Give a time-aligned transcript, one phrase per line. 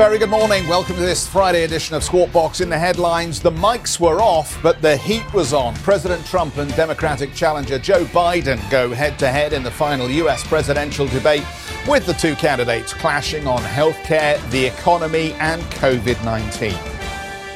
[0.00, 0.66] Very good morning.
[0.66, 2.62] Welcome to this Friday edition of Squawk Box.
[2.62, 5.74] In the headlines, the mics were off, but the heat was on.
[5.74, 10.42] President Trump and Democratic challenger Joe Biden go head to head in the final U.S.
[10.42, 11.44] presidential debate,
[11.86, 16.72] with the two candidates clashing on healthcare, the economy, and COVID 19.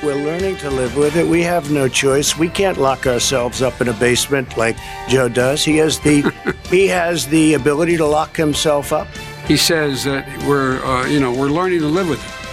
[0.02, 1.26] We're learning to live with it.
[1.26, 2.37] We have no choice.
[2.37, 4.76] We can't lock ourselves up in a basement like
[5.09, 5.65] Joe does.
[5.65, 6.30] He has the
[6.68, 9.09] he has the ability to lock himself up.
[9.46, 12.43] He says that we're uh, you know we're learning to live with it.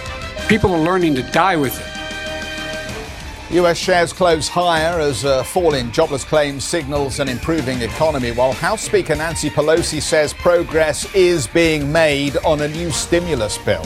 [0.52, 3.54] People are learning to die with it.
[3.56, 8.52] US shares close higher as a fall in jobless claims signals an improving economy, while
[8.52, 13.84] House Speaker Nancy Pelosi says progress is being made on a new stimulus bill.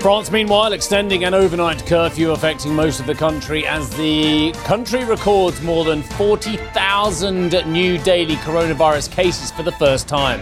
[0.00, 5.60] France, meanwhile, extending an overnight curfew affecting most of the country as the country records
[5.60, 10.40] more than 40,000 new daily coronavirus cases for the first time.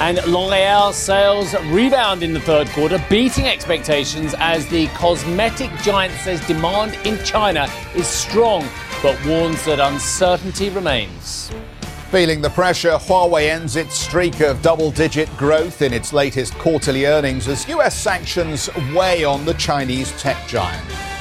[0.00, 6.44] And L'Oreal sales rebound in the third quarter, beating expectations as the cosmetic giant says
[6.46, 8.68] demand in China is strong,
[9.02, 11.50] but warns that uncertainty remains.
[12.10, 17.06] Feeling the pressure, Huawei ends its streak of double digit growth in its latest quarterly
[17.06, 21.11] earnings as US sanctions weigh on the Chinese tech giant.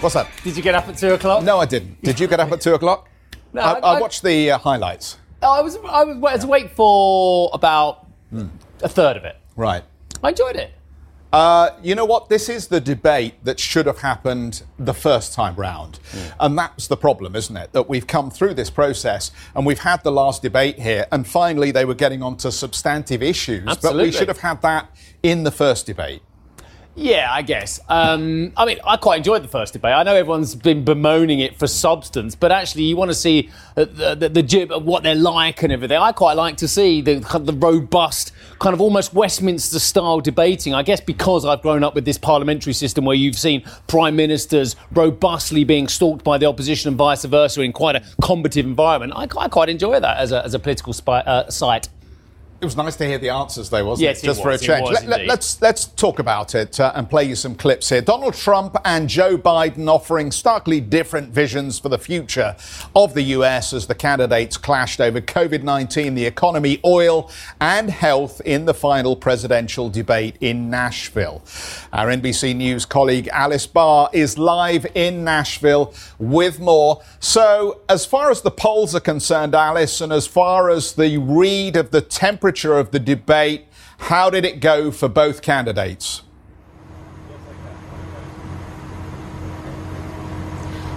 [0.00, 0.28] What's that?
[0.44, 1.42] Did you get up at two o'clock?
[1.42, 2.00] No, I didn't.
[2.02, 3.08] Did you get up at two o'clock?
[3.50, 5.16] No, I, I- I watched the uh, highlights.
[5.42, 8.06] Oh, I was I was, I was awake for about
[8.82, 9.36] a third of it.
[9.56, 9.82] Right.
[10.22, 10.74] I enjoyed it.
[11.32, 12.28] Uh, you know what?
[12.28, 15.98] This is the debate that should have happened the first time round.
[16.38, 17.72] And that's the problem, isn't it?
[17.72, 21.70] That we've come through this process and we've had the last debate here, and finally
[21.70, 23.64] they were getting onto substantive issues.
[23.78, 24.90] But we should have had that
[25.22, 26.20] in the first debate.
[27.00, 27.78] Yeah, I guess.
[27.88, 29.92] Um, I mean, I quite enjoyed the first debate.
[29.92, 33.84] I know everyone's been bemoaning it for substance, but actually, you want to see uh,
[33.84, 35.96] the, the, the jib of what they're like and everything.
[35.96, 40.74] I quite like to see the, the robust, kind of almost Westminster style debating.
[40.74, 44.74] I guess because I've grown up with this parliamentary system where you've seen prime ministers
[44.90, 49.12] robustly being stalked by the opposition and vice versa in quite a combative environment.
[49.14, 51.88] I, I quite enjoy that as a, as a political spy, uh, site.
[52.60, 54.24] It was nice to hear the answers, though, wasn't Yes, it?
[54.24, 54.90] it Just for a change.
[54.90, 58.00] was Let, us let's talk about it uh, and play you some clips here.
[58.00, 62.56] Donald Trump and Joe Biden offering starkly different visions for the future
[62.96, 63.72] of the U.S.
[63.72, 67.30] as the candidates clashed over COVID 19, the economy, oil,
[67.60, 71.44] and health in the final presidential debate in Nashville.
[71.92, 77.02] Our NBC News colleague Alice Barr is live in Nashville with more.
[77.20, 81.76] So, as far as the polls are concerned, Alice, and as far as the read
[81.76, 82.47] of the temperature
[82.78, 83.66] of the debate,
[83.98, 86.22] how did it go for both candidates?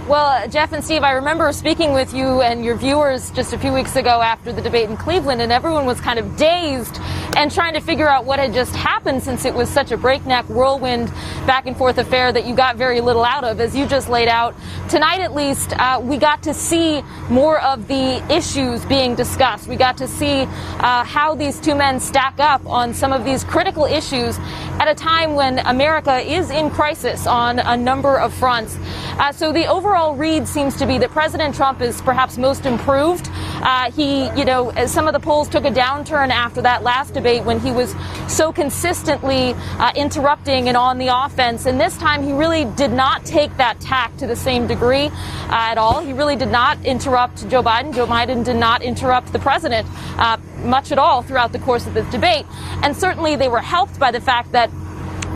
[0.08, 3.58] Well, uh, Geoff and Steve, I remember speaking with you and your viewers just a
[3.58, 6.98] few weeks ago after the debate in Cleveland, and everyone was kind of dazed
[7.36, 10.46] and trying to figure out what had just happened since it was such a breakneck
[10.48, 11.08] whirlwind
[11.46, 14.26] back and forth affair that you got very little out of, as you just laid
[14.26, 14.56] out.
[14.88, 19.68] Tonight, at least, uh, we got to see more of the issues being discussed.
[19.68, 20.42] We got to see
[20.80, 24.36] uh, how these two men stack up on some of these critical issues
[24.80, 28.76] at a time when America is in crisis on a number of fronts.
[29.18, 33.28] Uh, so the overall read seems to be that President Trump is perhaps most improved.
[33.30, 37.44] Uh, he, you know, some of the polls took a downturn after that last debate
[37.44, 37.94] when he was
[38.26, 41.66] so consistently uh, interrupting and on the offense.
[41.66, 45.12] And this time he really did not take that tack to the same degree uh,
[45.50, 46.00] at all.
[46.00, 47.94] He really did not interrupt Joe Biden.
[47.94, 49.86] Joe Biden did not interrupt the president
[50.18, 52.46] uh, much at all throughout the course of this debate.
[52.82, 54.70] And certainly they were helped by the fact that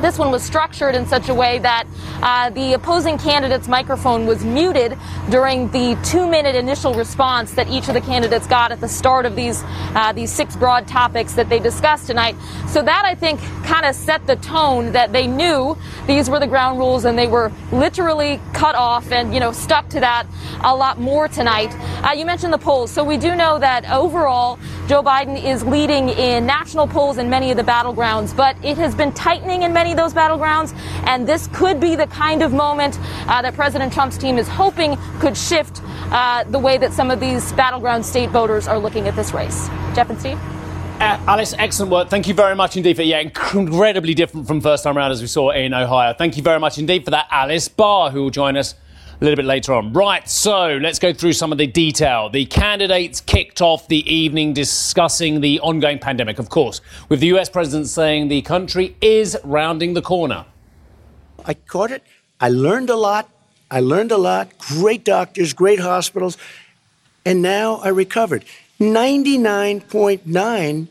[0.01, 1.87] this one was structured in such a way that
[2.23, 4.97] uh, the opposing candidate's microphone was muted
[5.31, 9.35] during the two-minute initial response that each of the candidates got at the start of
[9.37, 9.63] these
[9.95, 12.37] uh, these six broad topics that they discussed tonight.
[12.69, 15.77] So that I think kind of set the tone that they knew
[16.07, 19.89] these were the ground rules and they were literally cut off and you know stuck
[19.91, 20.27] to that
[20.63, 21.75] a lot more tonight.
[22.05, 26.11] Uh, you mentioned the polls, so we do know that overall Joe Biden is leading
[26.11, 29.86] in national polls in many of the battlegrounds, but it has been tightening in many
[29.93, 30.75] of those battlegrounds,
[31.07, 32.99] and this could be the kind of moment
[33.29, 35.81] uh, that President Trump's team is hoping could shift
[36.13, 39.69] uh, the way that some of these battleground state voters are looking at this race.
[39.95, 40.39] Geoff and Steve?
[40.99, 42.09] Uh, Alice, excellent work.
[42.09, 45.27] Thank you very much indeed for yeah, incredibly different from first time around as we
[45.27, 46.15] saw in Ohio.
[46.15, 48.75] Thank you very much indeed for that, Alice Barr, who will join us
[49.21, 49.93] a little bit later on.
[49.93, 52.29] Right, so let's go through some of the detail.
[52.29, 57.49] The candidates kicked off the evening discussing the ongoing pandemic, of course, with the US
[57.49, 60.45] president saying the country is rounding the corner.
[61.45, 62.03] I caught it.
[62.41, 63.31] I learned a lot.
[63.71, 64.57] I learned a lot.
[64.59, 66.39] Great doctors, great hospitals.
[67.25, 68.45] And now I recovered.
[68.79, 70.87] 99.9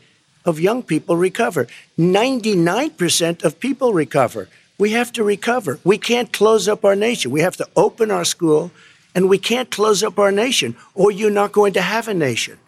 [0.46, 1.68] of young people recover.
[1.98, 4.50] 99% of people recover.
[4.78, 5.80] We have to recover.
[5.84, 7.32] We can't close up our nation.
[7.32, 8.72] We have to open our school,
[9.14, 12.60] and we can't close up our nation, or you're not going to have a nation.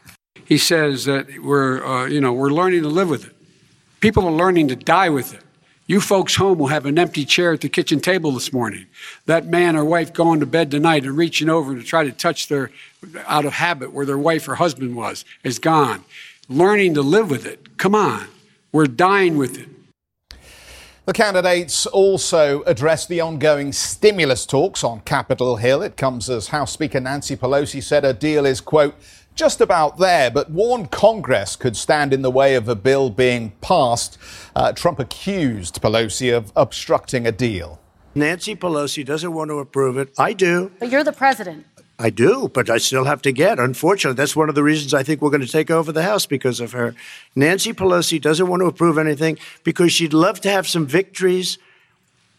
[0.45, 3.36] He says that we're, uh, you know, we're learning to live with it.
[4.00, 5.42] People are learning to die with it.
[5.88, 8.88] You folks home will have an empty chair at the kitchen table this morning.
[9.25, 12.48] That man or wife going to bed tonight and reaching over to try to touch
[12.48, 12.71] their,
[13.25, 16.04] out of habit, where their wife or husband was, is gone.
[16.50, 17.77] Learning to live with it.
[17.77, 18.27] Come on.
[18.71, 19.69] We're dying with it.
[21.07, 25.81] The candidates also addressed the ongoing stimulus talks on Capitol Hill.
[25.81, 28.94] It comes as House Speaker Nancy Pelosi said a deal is, quote,
[29.33, 33.54] just about there, but warned Congress could stand in the way of a bill being
[33.62, 34.18] passed.
[34.54, 37.80] Uh, Trump accused Pelosi of obstructing a deal.
[38.13, 40.09] Nancy Pelosi doesn't want to approve it.
[40.19, 40.74] I do.
[40.77, 41.65] But you're the president.
[41.99, 43.59] I do, but I still have to get.
[43.59, 46.27] Unfortunately, that's one of the reasons I think we're going to take over the House
[46.27, 46.94] because of her.
[47.35, 51.57] Nancy Pelosi doesn't want to approve anything because she'd love to have some victories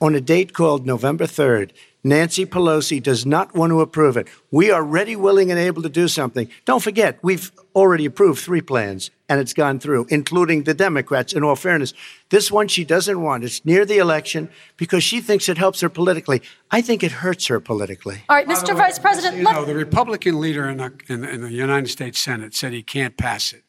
[0.00, 1.72] on a date called November 3rd.
[2.08, 4.28] Nancy Pelosi does not want to approve it.
[4.50, 6.48] We are ready, willing, and able to do something.
[6.64, 11.44] Don't forget, we've already approved three plans, and it's gone through, including the Democrats, in
[11.44, 11.92] all fairness.
[12.30, 13.44] This one she doesn't want.
[13.44, 16.40] It's near the election because she thinks it helps her politically.
[16.70, 18.22] I think it hurts her politically.
[18.30, 18.70] All right, Mr.
[18.70, 19.36] Way, Vice President.
[19.36, 22.82] You know, the Republican leader in the, in, in the United States Senate said he
[22.82, 23.64] can't pass it.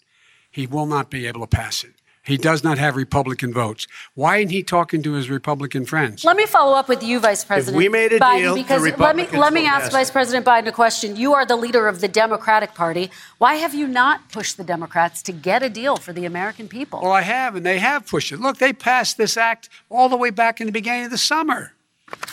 [0.50, 1.92] He will not be able to pass it.
[2.30, 3.88] He does not have Republican votes.
[4.14, 6.24] Why isn't he talking to his Republican friends?
[6.24, 7.76] Let me follow up with you, Vice President.
[7.76, 10.68] If we made a Biden, deal, because let me let me ask Vice President Biden
[10.68, 11.16] a question.
[11.16, 13.10] You are the leader of the Democratic Party.
[13.40, 17.02] Why have you not pushed the Democrats to get a deal for the American people?
[17.02, 18.40] Well, I have, and they have pushed it.
[18.40, 21.74] Look, they passed this act all the way back in the beginning of the summer.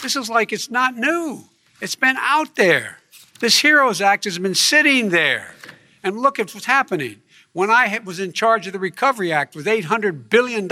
[0.03, 1.45] This is like it's not new.
[1.81, 2.99] It's been out there.
[3.39, 5.55] This HEROES Act has been sitting there.
[6.03, 7.21] And look at what's happening.
[7.57, 10.71] When I was in charge of the Recovery Act with $800 billion,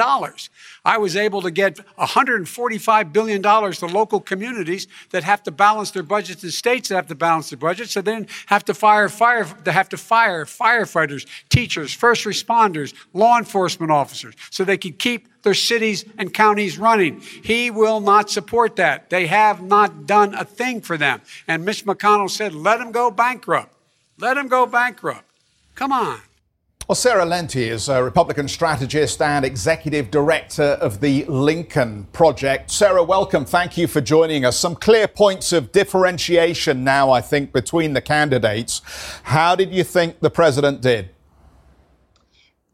[0.85, 6.03] I was able to get $145 billion to local communities that have to balance their
[6.03, 9.09] budgets and states that have to balance their budgets, so they then have to fire
[9.09, 14.93] fire they have to fire firefighters, teachers, first responders, law enforcement officers, so they can
[14.93, 17.19] keep their cities and counties running.
[17.19, 19.09] He will not support that.
[19.09, 21.23] They have not done a thing for them.
[21.47, 23.73] And Mitch McConnell said, let them go bankrupt.
[24.19, 25.25] Let them go bankrupt.
[25.73, 26.21] Come on.
[26.87, 32.69] Well, Sarah Lenti is a Republican strategist and executive director of the Lincoln Project.
[32.69, 33.43] Sarah, welcome.
[33.43, 34.59] Thank you for joining us.
[34.59, 38.83] Some clear points of differentiation now, I think, between the candidates.
[39.23, 41.09] How did you think the president did?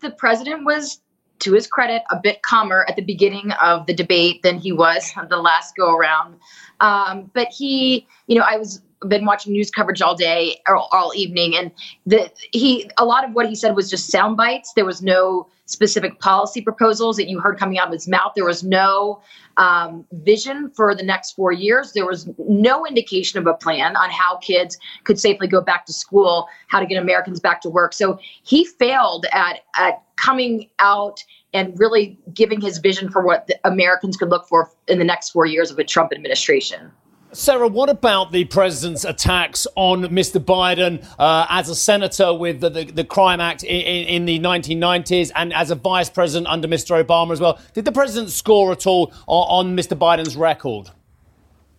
[0.02, 1.00] The president was,
[1.40, 5.14] to his credit, a bit calmer at the beginning of the debate than he was
[5.30, 6.38] the last go around.
[6.82, 11.12] Um, but he, you know, I was been watching news coverage all day or all
[11.16, 11.72] evening, and
[12.06, 14.74] the he a lot of what he said was just sound bites.
[14.74, 18.34] There was no specific policy proposals that you heard coming out of his mouth.
[18.36, 19.22] There was no
[19.58, 21.94] um, vision for the next four years.
[21.94, 25.94] There was no indication of a plan on how kids could safely go back to
[25.94, 27.94] school, how to get Americans back to work.
[27.94, 31.24] So he failed at at coming out
[31.54, 35.46] and really giving his vision for what Americans could look for in the next four
[35.46, 36.92] years of a Trump administration.
[37.34, 40.44] Sarah, what about the president's attacks on Mr.
[40.44, 45.32] Biden uh, as a senator with the, the, the Crime Act in, in, the 1990s
[45.36, 47.02] and as a vice president under Mr.
[47.02, 47.58] Obama as well?
[47.74, 49.98] Did the president score at all on, on Mr.
[49.98, 50.90] Biden's record?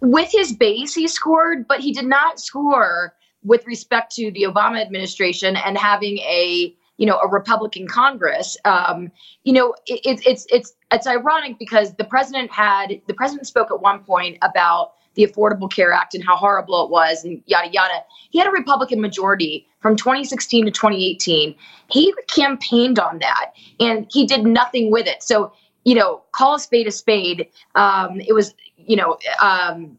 [0.01, 4.81] With his base, he scored, but he did not score with respect to the Obama
[4.81, 8.57] administration and having a you know a Republican Congress.
[8.65, 9.11] Um,
[9.45, 13.71] you know, it, it, it's it's it's ironic because the president had the president spoke
[13.71, 17.71] at one point about the Affordable Care Act and how horrible it was and yada
[17.71, 18.03] yada.
[18.31, 21.55] He had a Republican majority from 2016 to 2018.
[21.91, 25.23] He campaigned on that and he did nothing with it.
[25.23, 25.53] So,
[25.85, 27.49] you know, call a spade a spade.
[27.75, 29.99] Um, it was, you know, um,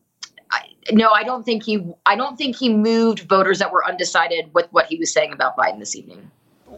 [0.91, 1.85] no, I don't think he.
[2.05, 5.55] I don't think he moved voters that were undecided with what he was saying about
[5.55, 6.29] Biden this evening.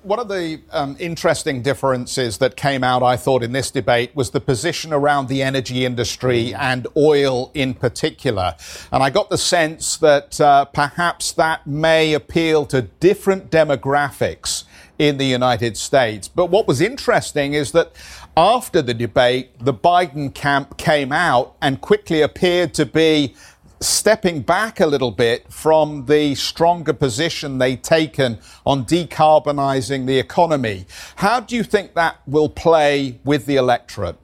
[0.05, 4.29] One of the um, interesting differences that came out, I thought, in this debate was
[4.29, 8.55] the position around the energy industry and oil in particular.
[8.91, 14.65] And I got the sense that uh, perhaps that may appeal to different demographics
[14.99, 16.27] in the United States.
[16.27, 17.91] But what was interesting is that
[18.37, 23.35] after the debate, the Biden camp came out and quickly appeared to be
[23.79, 30.85] stepping back a little bit from the stronger position they've taken on decarbonising the economy.
[31.17, 34.17] How do you think that will play with the electorate?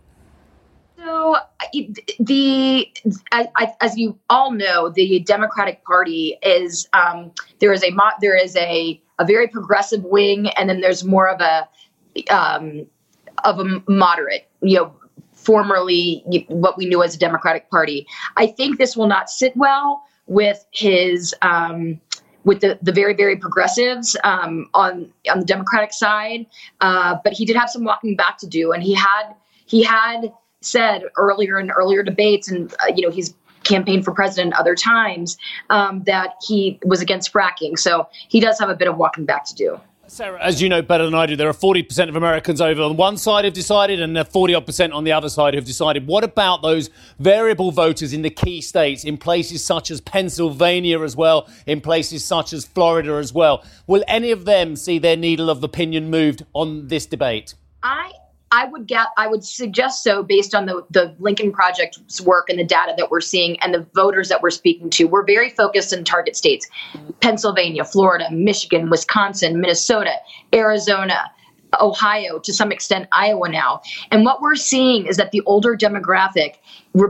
[0.98, 1.36] So,
[2.20, 2.92] the
[3.32, 7.92] as, you all know, the Democratic Party is um, there is a
[8.22, 11.68] there is a a very progressive wing, and then there's more of a
[12.30, 12.86] um,
[13.44, 14.94] of a moderate, you know,
[15.44, 18.08] formerly what we knew as a Democratic Party.
[18.38, 22.00] I think this will not sit well with his um,
[22.44, 26.46] with the, the very very progressives um, on on the Democratic side.
[26.80, 29.34] Uh, but he did have some walking back to do, and he had
[29.66, 30.32] he had
[30.62, 33.34] said earlier in earlier debates, and uh, you know he's
[33.64, 35.38] campaigned for president other times
[35.70, 37.78] um, that he was against fracking.
[37.78, 39.80] So he does have a bit of walking back to do.
[40.14, 42.98] Sarah, as you know better than I do, there are 40% of Americans over on
[42.98, 46.06] one side have decided and 40 odd percent on the other side have decided.
[46.06, 51.16] What about those variable voters in the key states, in places such as Pennsylvania as
[51.16, 53.64] well, in places such as Florida as well?
[53.88, 57.54] Will any of them see their needle of opinion moved on this debate?
[58.52, 62.60] I would get I would suggest so based on the the Lincoln Project's work and
[62.60, 65.06] the data that we're seeing and the voters that we're speaking to.
[65.06, 66.68] We're very focused in target states.
[67.22, 70.16] Pennsylvania, Florida, Michigan, Wisconsin, Minnesota,
[70.54, 71.32] Arizona,
[71.82, 73.82] Ohio, to some extent Iowa now.
[74.12, 76.56] And what we're seeing is that the older demographic,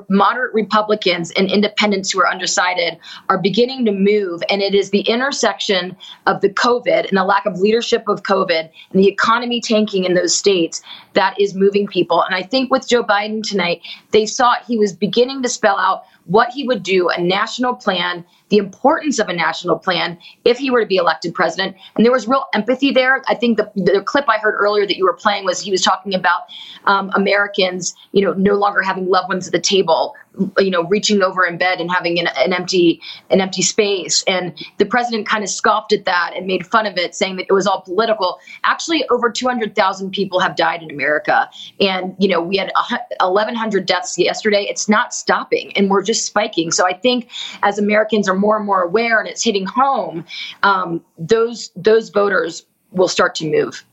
[0.10, 2.98] moderate Republicans and independents who are undecided,
[3.30, 4.42] are beginning to move.
[4.50, 5.96] And it is the intersection
[6.28, 10.14] of the COVID and the lack of leadership of COVID and the economy tanking in
[10.14, 10.82] those states
[11.14, 12.24] that is moving people.
[12.24, 16.04] And I think with Joe Biden tonight, they saw he was beginning to spell out
[16.26, 20.70] what he would do, a national plan, the importance of a national plan if he
[20.70, 21.76] were to be elected president.
[21.96, 23.24] And there was real empathy there.
[23.28, 25.82] I think the, the clip I heard earlier that you were playing was he was
[25.82, 26.42] talking about
[26.86, 30.14] um, Americans, you know, no longer having loved ones at the table,
[30.58, 34.24] you know reaching over in bed and having an, an, empty an empty space.
[34.28, 37.48] And the president kind of scoffed at that and made fun of it saying that
[37.50, 38.40] it was all political.
[38.64, 41.50] Actually over 200,000 people have died in America.
[41.80, 42.72] And you know we had
[43.20, 44.66] 1100 deaths yesterday.
[44.70, 46.72] It's not stopping and we're just spiking.
[46.72, 47.30] So i think
[47.64, 50.26] as americans are more and more aware and it's hitting home
[50.64, 53.86] um, those those voters will start to move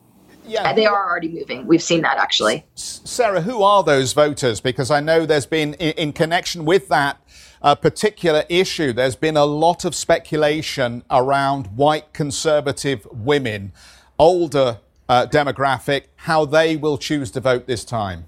[0.48, 1.66] yeah, they are already moving.
[1.66, 2.64] We've seen that actually.
[2.74, 4.60] Sarah, who are those voters?
[4.60, 7.20] Because I know there's been, in, in connection with that
[7.62, 13.72] uh, particular issue, there's been a lot of speculation around white conservative women,
[14.18, 14.78] older
[15.08, 18.26] uh, demographic, how they will choose to vote this time.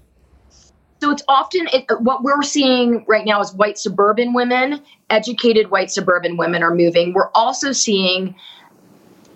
[1.01, 5.89] So it's often it, what we're seeing right now is white suburban women, educated white
[5.89, 7.13] suburban women are moving.
[7.13, 8.35] We're also seeing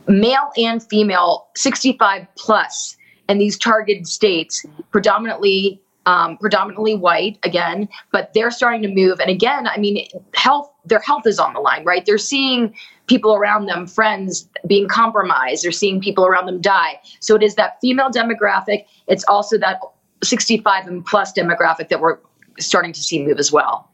[0.07, 2.97] male and female 65 plus
[3.27, 9.19] in these targeted states, predominantly um, predominantly white again, but they're starting to move.
[9.19, 12.05] And again, I mean, health, their health is on the line, right?
[12.05, 12.75] They're seeing
[13.07, 15.63] people around them, friends being compromised.
[15.63, 16.99] They're seeing people around them die.
[17.19, 18.85] So it is that female demographic.
[19.07, 19.79] It's also that
[20.23, 22.19] 65 and plus demographic that we're
[22.59, 23.89] starting to see move as well.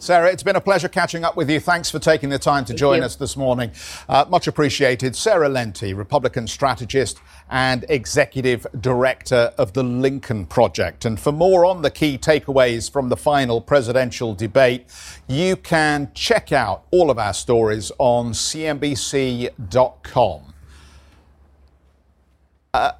[0.00, 1.60] Sarah, it's been a pleasure catching up with you.
[1.60, 3.04] Thanks for taking the time to Thank join you.
[3.04, 3.70] us this morning.
[4.08, 5.14] Uh, much appreciated.
[5.14, 11.04] Sarah Lenti, Republican strategist and executive director of the Lincoln Project.
[11.04, 14.86] And for more on the key takeaways from the final presidential debate,
[15.28, 19.52] you can check out all of our stories on CNBC.com.
[22.72, 22.92] Uh,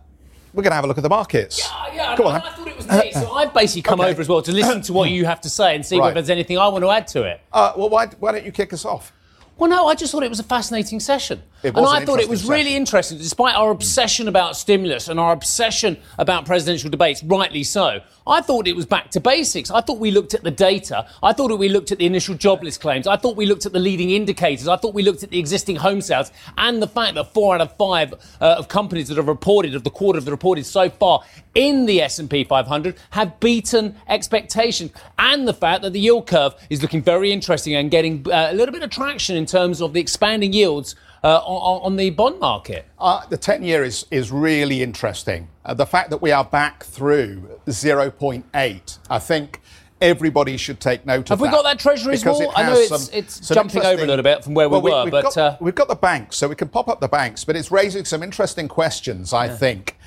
[0.52, 1.60] we're going to have a look at the markets.
[1.60, 1.79] Yeah,
[2.10, 2.16] yeah.
[2.16, 2.34] Come on.
[2.42, 3.14] I thought it was neat.
[3.14, 4.10] So I've basically come okay.
[4.10, 6.04] over as well to listen to what you have to say and see right.
[6.04, 7.40] whether there's anything I want to add to it.
[7.52, 9.12] Uh, well, why, why don't you kick us off?
[9.60, 11.42] Well, no, I just thought it was a fascinating session.
[11.62, 12.54] and I thought it was session.
[12.54, 18.00] really interesting, despite our obsession about stimulus and our obsession about presidential debates, rightly so.
[18.26, 19.70] I thought it was back to basics.
[19.70, 21.06] I thought we looked at the data.
[21.22, 23.06] I thought we looked at the initial jobless claims.
[23.06, 24.66] I thought we looked at the leading indicators.
[24.66, 27.60] I thought we looked at the existing home sales and the fact that four out
[27.60, 30.88] of five uh, of companies that have reported, of the quarter of the reported so
[30.88, 31.22] far
[31.54, 34.92] in the S&P 500, have beaten expectations.
[35.18, 38.54] And the fact that the yield curve is looking very interesting and getting uh, a
[38.54, 42.40] little bit of traction in terms of the expanding yields uh, on, on, the bond
[42.40, 42.86] market?
[42.98, 45.48] Uh, the 10 year is, is really interesting.
[45.64, 49.60] Uh, the fact that we are back through 0.8, I think,
[50.00, 51.32] everybody should take note of that.
[51.34, 51.52] Have we that.
[51.52, 52.50] got that Treasury's wall?
[52.56, 55.00] I know it's- some- it's some jumping over a little bit from where we Well,
[55.00, 57.08] were, we've but, got, uh, we've got the banks, so we can pop up the
[57.08, 59.98] banks, but it's raising some interesting questions, I think.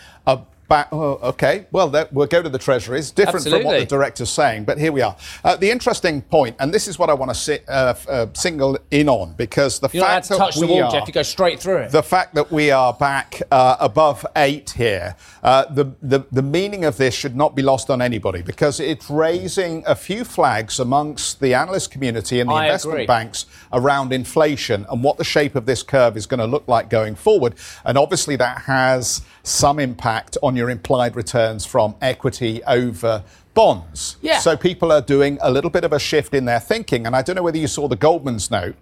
[0.65, 3.11] About, oh, okay, well, that, we'll go to the Treasuries.
[3.11, 5.15] Different from what the director's saying, but here we are.
[5.43, 8.77] Uh, the interesting point, and this is what I want to sit, uh, uh, single
[8.89, 11.07] in on, because the You're fact to touch that the we wall, are, Geoff.
[11.07, 11.91] You go straight through it.
[11.91, 16.85] the fact that we are back uh, above eight here, uh, the, the, the meaning
[16.85, 21.39] of this should not be lost on anybody because it's raising a few flags amongst
[21.41, 23.05] the analyst community and the I investment agree.
[23.05, 26.89] banks around inflation and what the shape of this curve is going to look like
[26.89, 27.55] going forward.
[27.83, 33.23] And obviously, that has some impact on your implied returns from equity over
[33.53, 34.15] bonds.
[34.21, 34.39] Yeah.
[34.39, 37.05] So people are doing a little bit of a shift in their thinking.
[37.05, 38.75] And I don't know whether you saw the Goldman's note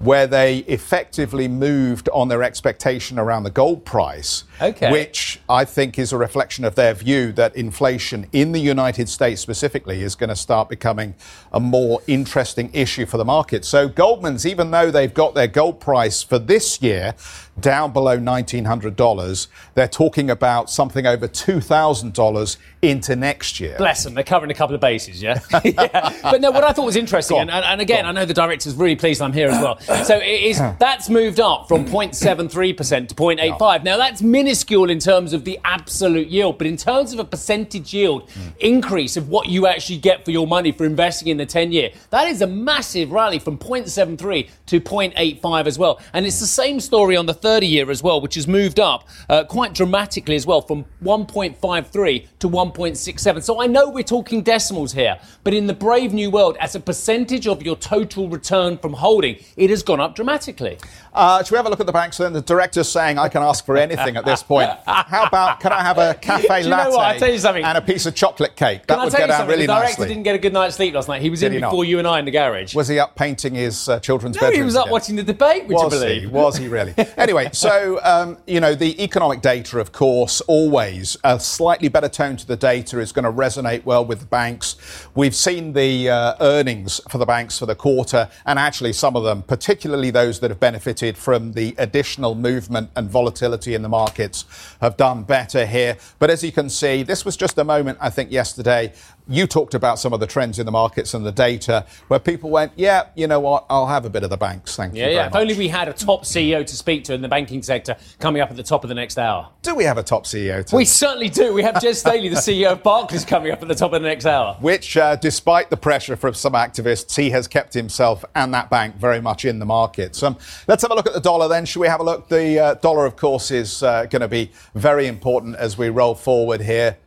[0.00, 4.90] where they effectively moved on their expectation around the gold price, Okay.
[4.90, 9.40] which I think is a reflection of their view that inflation in the United States
[9.40, 11.14] specifically is going to start becoming
[11.52, 13.64] a more interesting issue for the market.
[13.64, 17.14] So Goldman's, even though they've got their gold price for this year
[17.60, 23.76] down below $1,900, they're talking about something over $2,000 into next year.
[23.78, 24.14] Bless them.
[24.14, 25.40] They're covering a couple of bases, yeah?
[25.64, 26.20] yeah.
[26.22, 28.96] But no, what I thought was interesting, and, and, again, I know the director's really
[28.96, 29.78] pleased I'm here as well.
[30.04, 33.84] So it is that's moved up from 0.73% to 0.85.
[33.84, 37.94] Now, that's minuscule in terms of the absolute yield, but in terms of a percentage
[37.94, 38.48] yield hmm.
[38.60, 41.90] increase of what you actually get for your money for investing in the 10 year,
[42.10, 46.00] that is a massive rally from 0.73 to 0.85 as well.
[46.12, 49.06] And it's the same story on the 30 year as well, which has moved up
[49.28, 53.42] uh, quite dramatically as well from 1.53 to 1.67.
[53.42, 56.80] So I know we're talking decimals here, but in the brave new world, as a
[56.80, 60.78] percentage of your total return from holding, it has gone up dramatically.
[61.12, 62.16] Uh, should we have a look at the banks?
[62.16, 64.70] Then the director's saying I can ask for anything at this point.
[64.86, 67.06] How about can I have a cafe Do you know latte what?
[67.06, 68.86] I'll tell you and a piece of chocolate cake?
[68.86, 70.08] That would get you out really the director nicely.
[70.08, 71.22] didn't get a good night's sleep last night.
[71.22, 71.70] He was Did in he not?
[71.70, 72.74] before you and I in the garage.
[72.74, 74.56] Was he up painting his uh, children's no, bedrooms?
[74.56, 74.92] he was up again?
[74.92, 76.26] watching the debate, would was you he?
[76.26, 76.94] Was he really?
[77.16, 82.36] anyway, so um, you know the economic data, of course, always a slightly better tone
[82.36, 84.76] to the data is going to resonate well with the banks.
[85.14, 89.24] We've seen the uh, earnings for the banks for the quarter, and actually some of
[89.24, 94.44] them, particularly those that have benefited from the additional movement and volatility in the markets,
[94.80, 95.96] have done better here.
[96.18, 98.92] But as you can see, this was just a moment, I think, yesterday.
[99.26, 102.50] You talked about some of the trends in the markets and the data where people
[102.50, 104.76] went, yeah, you know what, I'll have a bit of the banks.
[104.76, 105.00] Thank you.
[105.00, 105.26] Yeah, very yeah.
[105.26, 107.96] If much." only we had a top CEO to speak to in the banking sector
[108.18, 109.48] coming up at the top of the next hour.
[109.62, 110.62] Do we have a top CEO?
[110.66, 111.54] To, We certainly do.
[111.54, 114.08] We have Jes Staley, the CEO of Barclays, coming up at the top of the
[114.08, 114.58] next hour.
[114.60, 118.96] which, uh, despite the pressure from some activists, he has kept himself and that bank
[118.96, 120.22] very much in the markets.
[120.22, 120.36] Um,
[120.68, 121.64] let's have a look at the dollar then.
[121.64, 122.28] Should we have a look?
[122.28, 126.14] The uh, dollar, of course, is uh, going to be very important as we roll
[126.14, 126.98] forward here.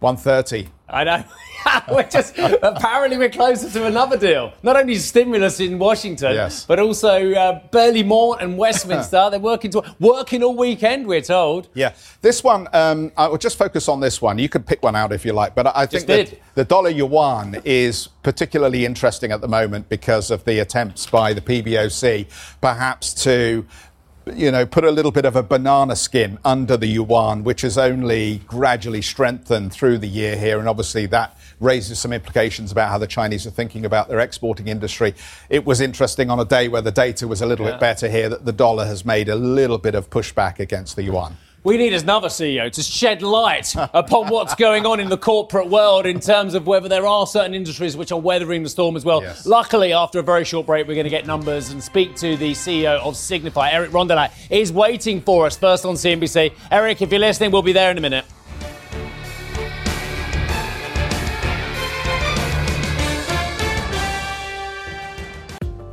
[0.00, 0.68] 130.
[0.88, 1.24] I know.
[1.92, 4.52] we're just apparently we're closer to another deal.
[4.62, 6.64] Not only stimulus in Washington, Yes.
[6.64, 9.28] but also uh, Berlaymont and Westminster.
[9.30, 11.06] They're working to working all weekend.
[11.06, 11.68] We're told.
[11.74, 14.38] Yeah, this one, um, I will just focus on this one.
[14.38, 16.90] You could pick one out if you like, but I I think that the dollar
[16.90, 22.26] yuan is particularly interesting at the moment because of the attempts by the PBOC
[22.60, 23.66] perhaps to.
[24.34, 27.76] You know, put a little bit of a banana skin under the yuan, which has
[27.76, 30.58] only gradually strengthened through the year here.
[30.58, 34.68] And obviously, that raises some implications about how the Chinese are thinking about their exporting
[34.68, 35.14] industry.
[35.48, 38.28] It was interesting on a day where the data was a little bit better here
[38.28, 41.36] that the dollar has made a little bit of pushback against the yuan.
[41.62, 46.06] We need another CEO to shed light upon what's going on in the corporate world
[46.06, 49.20] in terms of whether there are certain industries which are weathering the storm as well.
[49.20, 49.44] Yes.
[49.44, 52.52] Luckily, after a very short break, we're going to get numbers and speak to the
[52.52, 56.54] CEO of Signify, Eric Rondolat, is waiting for us first on CNBC.
[56.70, 58.24] Eric, if you're listening, we'll be there in a minute.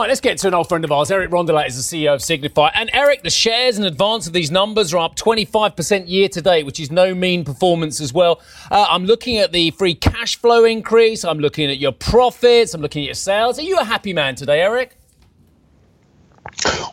[0.00, 1.10] Right, let's get to an old friend of ours.
[1.10, 2.70] Eric Rondolat is the CEO of Signify.
[2.72, 6.64] And Eric, the shares in advance of these numbers are up 25% year to date,
[6.64, 8.40] which is no mean performance as well.
[8.70, 11.22] Uh, I'm looking at the free cash flow increase.
[11.22, 12.72] I'm looking at your profits.
[12.72, 13.58] I'm looking at your sales.
[13.58, 14.96] Are you a happy man today, Eric?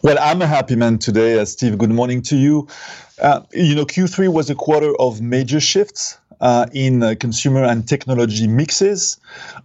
[0.01, 1.77] Well, I'm a happy man today, uh, Steve.
[1.77, 2.67] Good morning to you.
[3.21, 6.17] Uh, you know, Q3 was a quarter of major shifts.
[6.41, 9.17] Uh, in uh, consumer and technology mixes.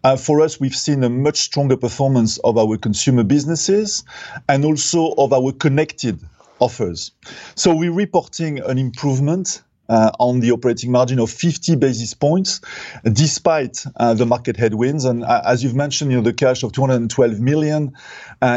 [0.05, 4.05] Uh, for us, we've seen a much stronger performance of our consumer businesses
[4.49, 6.21] and also of our connected
[6.61, 7.13] offers.
[7.55, 12.61] So we're reporting an improvement on the operating margin of 50 basis points,
[13.13, 15.05] despite uh, the market headwinds.
[15.05, 17.93] And uh, as you've mentioned, you know, the cash of 212 million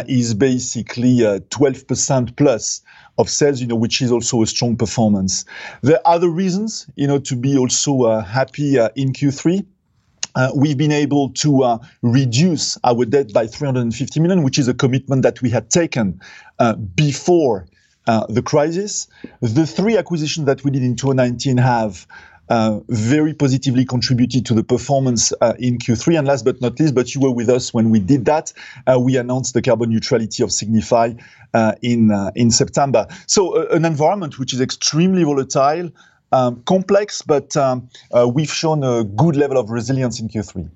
[0.07, 2.81] is basically 12% plus
[3.17, 5.45] of sales, you know, which is also a strong performance.
[5.81, 9.65] There are other reasons, you know, to be also happy in Q3.
[10.35, 14.73] Uh, we've been able to uh, reduce our debt by 350 million, which is a
[14.73, 16.19] commitment that we had taken
[16.59, 17.65] uh, before
[18.07, 19.07] uh, the crisis.
[19.41, 22.07] The three acquisitions that we did in 2019 have
[22.47, 26.19] uh, very positively contributed to the performance uh, in Q3.
[26.19, 28.53] And last but not least, but you were with us when we did that,
[28.85, 31.13] uh, we announced the carbon neutrality of Signify
[31.53, 33.07] uh, in uh, in September.
[33.25, 35.89] So an environment which is extremely volatile,
[36.31, 37.89] um, complex, but um,
[38.33, 40.69] we've shown a good level of resilience in Q3.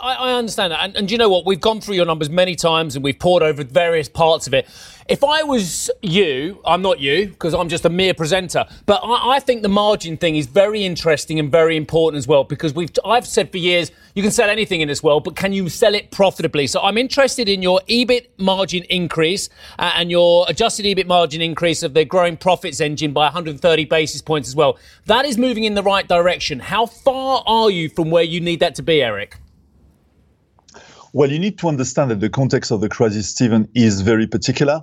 [0.00, 0.82] I, I understand that.
[0.82, 1.46] And, and you know what?
[1.46, 4.68] We've gone through your numbers many times and we've poured over various parts of it.
[5.06, 9.34] If I was you, I'm not you because I'm just a mere presenter, but I,
[9.34, 12.90] I, think the margin thing is very interesting and very important as well because we've
[13.04, 15.94] I've said for years you can sell anything in this world, but can you sell
[15.94, 16.66] it profitably?
[16.66, 21.82] So I'm interested in your EBIT margin increase uh, and your adjusted EBIT margin increase
[21.82, 24.78] of the growing profits engine by 130 basis points as well.
[25.04, 26.60] That is moving in the right direction.
[26.60, 29.36] How far are you from where you need that to be, Eric?
[31.14, 34.82] Well, you need to understand that the context of the crisis, Stephen, is very particular.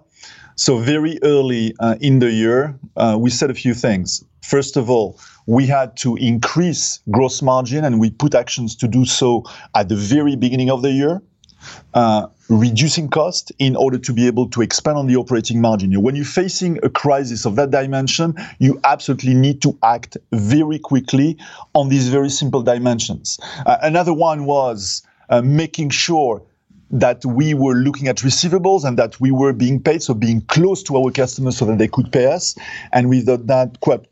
[0.56, 4.24] So, very early uh, in the year, uh, we said a few things.
[4.42, 9.04] First of all, we had to increase gross margin, and we put actions to do
[9.04, 9.44] so
[9.76, 11.22] at the very beginning of the year.
[11.94, 16.02] Uh, reducing cost in order to be able to expand on the operating margin.
[16.02, 21.38] When you're facing a crisis of that dimension, you absolutely need to act very quickly
[21.76, 23.38] on these very simple dimensions.
[23.66, 25.04] Uh, another one was
[25.40, 26.42] making sure
[26.92, 30.84] that we were looking at receivables and that we were being paid, so being close
[30.84, 32.56] to our customers so that they could pay us.
[32.92, 34.06] And we did that quite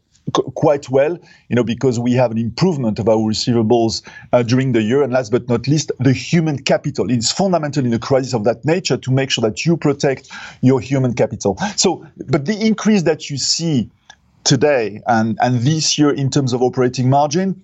[0.55, 1.17] quite well,
[1.49, 5.01] you know, because we have an improvement of our receivables uh, during the year.
[5.01, 7.09] And last but not least, the human capital.
[7.09, 10.29] It's fundamental in a crisis of that nature to make sure that you protect
[10.61, 11.57] your human capital.
[11.75, 13.89] So, but the increase that you see
[14.43, 17.61] today and, and this year in terms of operating margin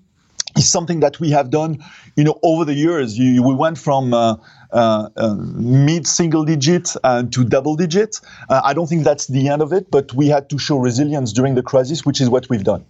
[0.58, 1.84] is something that we have done,
[2.16, 3.18] you know, over the years.
[3.18, 4.38] You, we went from uh,
[4.72, 8.20] uh, uh, mid-single digit uh, to double digit.
[8.50, 11.34] Uh, I don't think that's the end of it, but we had to show resilience
[11.34, 12.86] during the crisis, which is what we've done.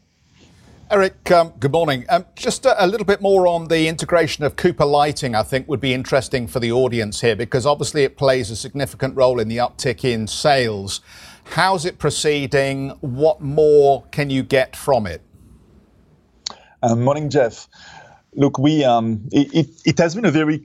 [0.92, 2.06] Eric, um, good morning.
[2.10, 5.68] Um, just a, a, little bit more on the integration of Cooper Lighting, I think
[5.68, 9.48] would be interesting for the audience here because obviously it plays a significant role in
[9.48, 11.02] the uptick in sales.
[11.44, 12.90] How's it proceeding?
[13.02, 15.25] What more can you get from it?
[16.82, 17.68] Uh, morning, Geoff.
[18.34, 20.64] Look, we um, it, it, it has been a very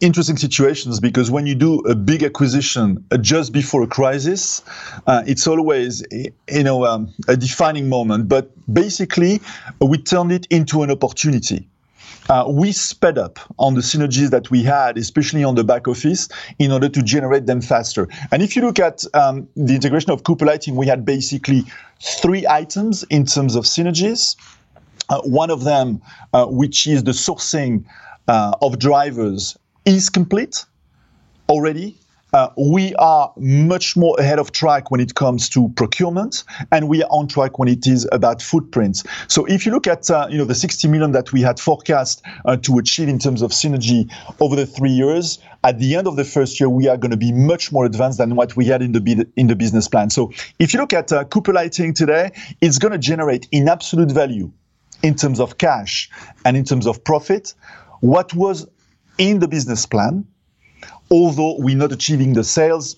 [0.00, 4.62] interesting situations because when you do a big acquisition uh, just before a crisis,
[5.06, 8.28] uh, it's always you know um, a defining moment.
[8.28, 9.40] But basically,
[9.80, 11.68] we turned it into an opportunity.
[12.30, 16.26] Uh, we sped up on the synergies that we had, especially on the back office,
[16.58, 18.08] in order to generate them faster.
[18.32, 21.64] And if you look at um, the integration of Cooper Lighting, we had basically
[22.00, 24.36] three items in terms of synergies.
[25.14, 27.84] Uh, one of them, uh, which is the sourcing
[28.26, 30.64] uh, of drivers, is complete
[31.48, 31.96] already.
[32.32, 37.00] Uh, we are much more ahead of track when it comes to procurement, and we
[37.00, 39.04] are on track when it is about footprints.
[39.28, 42.20] So if you look at uh, you know the 60 million that we had forecast
[42.44, 46.16] uh, to achieve in terms of synergy over the three years, at the end of
[46.16, 48.82] the first year, we are going to be much more advanced than what we had
[48.82, 50.10] in the in the business plan.
[50.10, 54.50] So if you look at Cooper Lighting today, it's going to generate in absolute value
[55.04, 56.10] in terms of cash
[56.46, 57.54] and in terms of profit
[58.00, 58.66] what was
[59.18, 60.26] in the business plan,
[61.10, 62.96] although we're not achieving the sales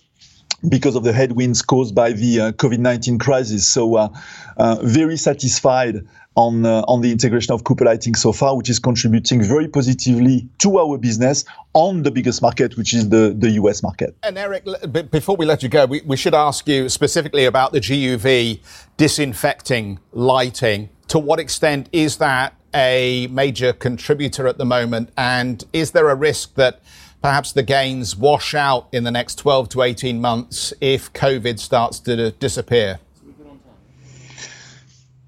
[0.69, 3.69] because of the headwinds caused by the uh, COVID-19 crisis.
[3.69, 4.09] So, uh,
[4.57, 8.79] uh, very satisfied on uh, on the integration of Cooper Lighting so far, which is
[8.79, 13.83] contributing very positively to our business on the biggest market, which is the the US
[13.83, 14.17] market.
[14.23, 14.65] And Eric,
[15.11, 18.61] before we let you go, we, we should ask you specifically about the GUV
[18.97, 25.11] disinfecting lighting to what extent is that a major contributor at the moment?
[25.17, 26.81] And is there a risk that
[27.23, 32.01] perhaps the gains wash out in the next 12 to 18 months if COVID starts
[32.01, 32.99] to disappear?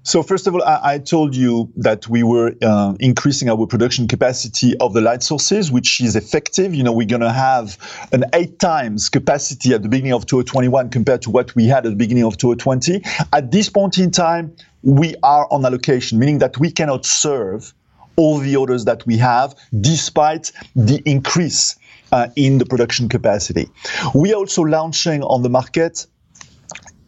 [0.09, 4.07] So first of all, I, I told you that we were uh, increasing our production
[4.07, 6.73] capacity of the light sources, which is effective.
[6.73, 7.77] You know, we're going to have
[8.11, 11.91] an eight times capacity at the beginning of 2021 compared to what we had at
[11.91, 13.03] the beginning of 2020.
[13.33, 17.71] At this point in time, we are on allocation, meaning that we cannot serve
[18.15, 21.75] all the orders that we have, despite the increase
[22.11, 23.69] uh, in the production capacity.
[24.15, 26.07] We are also launching on the market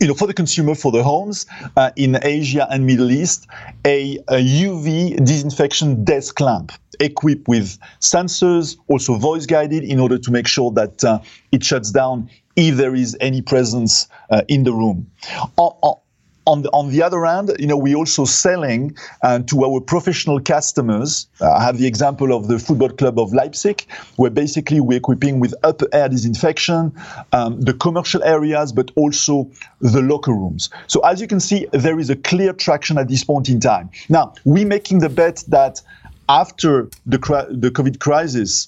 [0.01, 1.45] you know, for the consumer, for the homes
[1.77, 3.47] uh, in Asia and Middle East,
[3.85, 10.31] a, a, UV disinfection desk lamp equipped with sensors, also voice guided, in order to
[10.31, 11.19] make sure that uh,
[11.51, 15.05] it shuts down if there is any presence uh, in the room.
[15.57, 15.99] On,
[16.51, 20.39] on, the, on the other hand, you know, we're also selling uh, to our professional
[20.41, 21.27] customers.
[21.39, 23.85] Uh, I have the example of the football club of Leipzig,
[24.17, 26.93] where basically we're equipping with upper air disinfection,
[27.31, 30.69] um, the commercial areas, but also the locker rooms.
[30.87, 33.89] So as you can see, there is a clear traction at this point in time.
[34.09, 35.81] Now, we're making the bet that
[36.27, 37.17] after the,
[37.49, 38.67] the COVID crisis,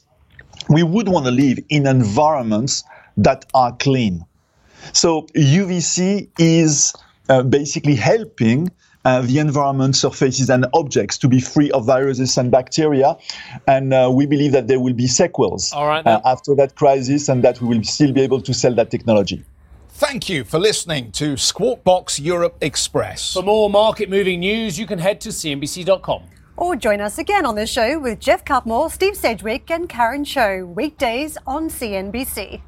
[0.69, 2.86] we would want to live in environments
[3.17, 4.26] that are clean.
[4.93, 6.93] So UVC is
[7.29, 8.69] uh, basically helping
[9.05, 13.17] uh, the environment, surfaces, and objects to be free of viruses and bacteria.
[13.67, 17.43] And uh, we believe that there will be sequels right, uh, after that crisis and
[17.43, 19.43] that we will still be able to sell that technology.
[19.89, 23.33] Thank you for listening to Squawk Box Europe Express.
[23.33, 26.23] For more market moving news, you can head to CNBC.com.
[26.55, 30.65] Or join us again on the show with Geoff Cutmore, Steve Sedgwick, and Karen Tso,
[30.65, 32.62] weekdays on CNBC.